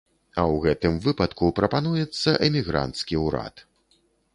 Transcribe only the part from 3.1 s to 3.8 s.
ўрад.